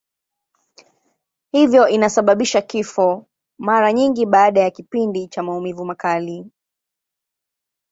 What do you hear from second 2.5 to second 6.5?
kifo, mara nyingi baada ya kipindi cha maumivu makali.